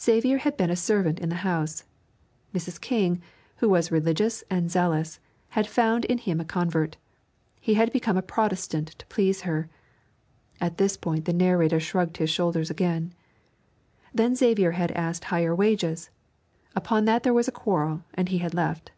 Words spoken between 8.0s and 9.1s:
a Protestant to